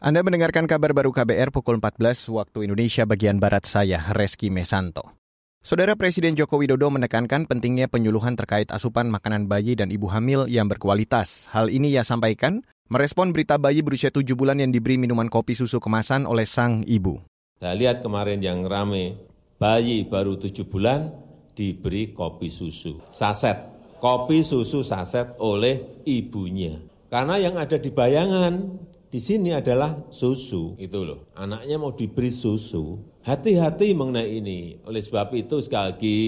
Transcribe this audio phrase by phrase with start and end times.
[0.00, 5.12] Anda mendengarkan kabar baru KBR pukul 14 waktu Indonesia bagian Barat saya, Reski Mesanto.
[5.60, 10.72] Saudara Presiden Joko Widodo menekankan pentingnya penyuluhan terkait asupan makanan bayi dan ibu hamil yang
[10.72, 11.52] berkualitas.
[11.52, 15.84] Hal ini ia sampaikan merespon berita bayi berusia 7 bulan yang diberi minuman kopi susu
[15.84, 17.20] kemasan oleh sang ibu.
[17.60, 19.20] Saya lihat kemarin yang rame,
[19.60, 21.12] bayi baru 7 bulan
[21.52, 23.04] diberi kopi susu.
[23.12, 23.68] Saset,
[24.00, 26.88] kopi susu saset oleh ibunya.
[27.12, 28.80] Karena yang ada di bayangan
[29.10, 31.26] di sini adalah susu, itu loh.
[31.34, 33.02] Anaknya mau diberi susu.
[33.26, 34.78] Hati-hati mengenai ini.
[34.86, 36.18] Oleh sebab itu sekali lagi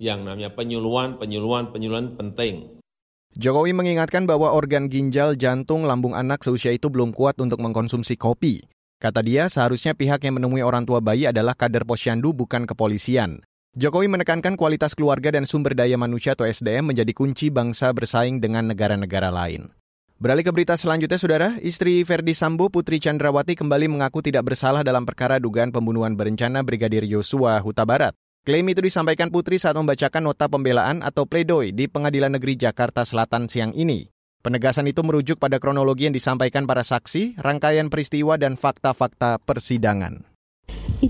[0.00, 2.80] yang namanya penyuluhan, penyuluhan, penyuluhan penting.
[3.36, 8.64] Jokowi mengingatkan bahwa organ ginjal, jantung, lambung anak seusia itu belum kuat untuk mengkonsumsi kopi.
[8.96, 13.44] Kata dia, seharusnya pihak yang menemui orang tua bayi adalah kader posyandu bukan kepolisian.
[13.76, 18.66] Jokowi menekankan kualitas keluarga dan sumber daya manusia atau SDM menjadi kunci bangsa bersaing dengan
[18.66, 19.70] negara-negara lain.
[20.20, 21.48] Beralih ke berita selanjutnya, Saudara.
[21.64, 27.08] Istri Verdi Sambo, Putri Chandrawati kembali mengaku tidak bersalah dalam perkara dugaan pembunuhan berencana Brigadir
[27.08, 28.12] Yosua Huta Barat.
[28.44, 33.48] Klaim itu disampaikan Putri saat membacakan nota pembelaan atau pledoi di Pengadilan Negeri Jakarta Selatan
[33.48, 34.12] siang ini.
[34.44, 40.29] Penegasan itu merujuk pada kronologi yang disampaikan para saksi, rangkaian peristiwa dan fakta-fakta persidangan.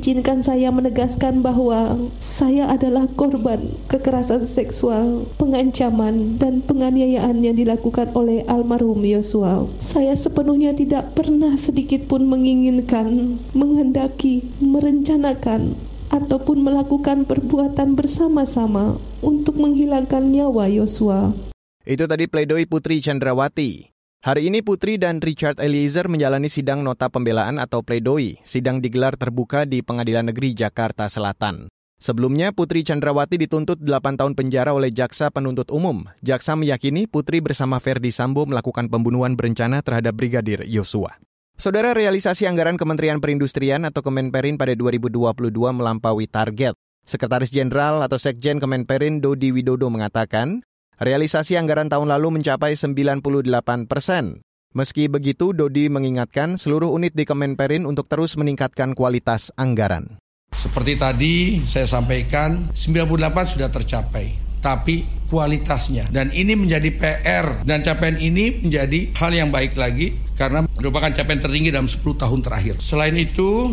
[0.00, 8.40] Izinkan saya menegaskan bahwa saya adalah korban kekerasan seksual, pengancaman, dan penganiayaan yang dilakukan oleh
[8.48, 9.68] almarhum Yosua.
[9.84, 15.76] Saya sepenuhnya tidak pernah sedikit pun menginginkan, menghendaki, merencanakan,
[16.08, 21.36] ataupun melakukan perbuatan bersama-sama untuk menghilangkan nyawa Yosua.
[21.84, 23.89] Itu tadi pledoi Putri Chandrawati.
[24.20, 28.36] Hari ini Putri dan Richard Eliezer menjalani sidang nota pembelaan atau pledoi.
[28.44, 31.72] Sidang digelar terbuka di Pengadilan Negeri Jakarta Selatan.
[31.96, 36.04] Sebelumnya, Putri Chandrawati dituntut 8 tahun penjara oleh Jaksa Penuntut Umum.
[36.20, 41.16] Jaksa meyakini Putri bersama Ferdi Sambo melakukan pembunuhan berencana terhadap Brigadir Yosua.
[41.56, 45.32] Saudara realisasi anggaran Kementerian Perindustrian atau Kemenperin pada 2022
[45.72, 46.76] melampaui target.
[47.08, 50.60] Sekretaris Jenderal atau Sekjen Kemenperin Dodi Widodo mengatakan,
[51.00, 54.44] Realisasi anggaran tahun lalu mencapai 98 persen.
[54.76, 60.20] Meski begitu, Dodi mengingatkan seluruh unit di Kemenperin untuk terus meningkatkan kualitas anggaran.
[60.52, 61.34] Seperti tadi
[61.64, 63.16] saya sampaikan, 98
[63.48, 66.12] sudah tercapai, tapi kualitasnya.
[66.12, 71.40] Dan ini menjadi PR dan capaian ini menjadi hal yang baik lagi karena merupakan capaian
[71.40, 72.76] tertinggi dalam 10 tahun terakhir.
[72.84, 73.72] Selain itu,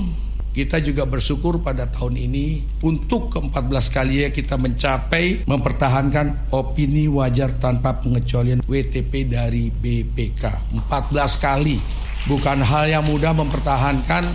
[0.57, 7.53] kita juga bersyukur pada tahun ini untuk ke-14 kali ya kita mencapai mempertahankan opini wajar
[7.62, 10.73] tanpa pengecualian WTP dari BPK.
[10.90, 11.78] 14 kali.
[12.25, 14.25] Bukan hal yang mudah mempertahankan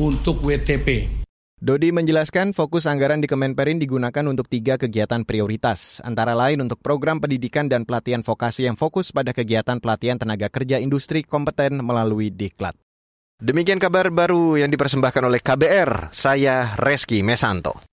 [0.00, 1.12] untuk WTP.
[1.60, 7.20] Dodi menjelaskan fokus anggaran di Kemenperin digunakan untuk tiga kegiatan prioritas, antara lain untuk program
[7.20, 12.85] pendidikan dan pelatihan vokasi yang fokus pada kegiatan pelatihan tenaga kerja industri kompeten melalui Diklat.
[13.36, 17.76] Demikian kabar baru yang dipersembahkan oleh KBR, saya Reski Mesanto.